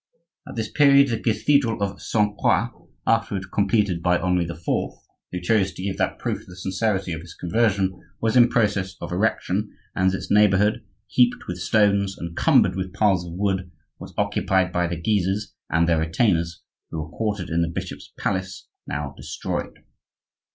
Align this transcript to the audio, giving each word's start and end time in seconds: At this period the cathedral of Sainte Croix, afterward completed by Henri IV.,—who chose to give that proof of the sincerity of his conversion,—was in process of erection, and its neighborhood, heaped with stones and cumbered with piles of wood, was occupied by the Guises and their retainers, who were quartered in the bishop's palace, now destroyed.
At 0.49 0.55
this 0.55 0.71
period 0.71 1.09
the 1.09 1.19
cathedral 1.19 1.79
of 1.83 2.01
Sainte 2.01 2.35
Croix, 2.39 2.69
afterward 3.05 3.51
completed 3.51 4.01
by 4.01 4.17
Henri 4.17 4.45
IV.,—who 4.45 5.39
chose 5.43 5.73
to 5.73 5.83
give 5.83 5.97
that 5.99 6.17
proof 6.17 6.39
of 6.41 6.47
the 6.47 6.55
sincerity 6.55 7.13
of 7.13 7.21
his 7.21 7.35
conversion,—was 7.35 8.35
in 8.35 8.49
process 8.49 8.95
of 8.99 9.11
erection, 9.11 9.69
and 9.95 10.11
its 10.11 10.31
neighborhood, 10.31 10.83
heaped 11.05 11.45
with 11.47 11.59
stones 11.59 12.17
and 12.17 12.35
cumbered 12.35 12.75
with 12.75 12.95
piles 12.95 13.23
of 13.27 13.33
wood, 13.33 13.69
was 13.99 14.15
occupied 14.17 14.71
by 14.71 14.87
the 14.87 14.99
Guises 14.99 15.53
and 15.69 15.87
their 15.87 15.99
retainers, 15.99 16.63
who 16.89 16.99
were 16.99 17.09
quartered 17.09 17.49
in 17.51 17.61
the 17.61 17.69
bishop's 17.69 18.11
palace, 18.17 18.69
now 18.87 19.13
destroyed. 19.15 19.81